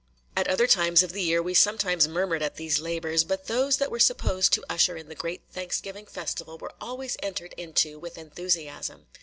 At 0.35 0.47
other 0.47 0.65
times 0.65 1.03
of 1.03 1.11
the 1.11 1.21
year 1.21 1.43
we 1.43 1.53
sometimes 1.53 2.07
murmured 2.07 2.41
at 2.41 2.55
these 2.55 2.79
labors, 2.79 3.23
but 3.23 3.45
those 3.45 3.77
that 3.77 3.91
were 3.91 3.99
supposed 3.99 4.51
to 4.53 4.65
usher 4.67 4.97
in 4.97 5.09
the 5.09 5.13
great 5.13 5.43
Thanksgiving 5.51 6.07
festival 6.07 6.57
were 6.57 6.73
always 6.81 7.17
entered 7.21 7.53
into 7.55 7.99
with 7.99 8.17
enthusiasm. 8.17 9.05